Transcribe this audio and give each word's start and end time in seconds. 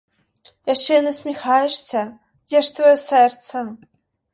Яшчэ 0.73 0.93
і 1.01 1.03
насміхаешся, 1.09 2.03
дзе 2.47 2.67
ж 2.67 2.77
тваё 2.79 2.99
сэрца? 3.09 3.69